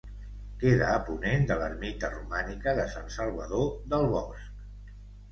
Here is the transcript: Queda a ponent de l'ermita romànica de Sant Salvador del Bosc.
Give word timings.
Queda 0.61 0.85
a 0.93 1.01
ponent 1.09 1.43
de 1.51 1.57
l'ermita 1.59 2.09
romànica 2.13 2.73
de 2.79 2.85
Sant 2.93 3.11
Salvador 3.17 3.67
del 3.93 4.07
Bosc. 4.15 4.97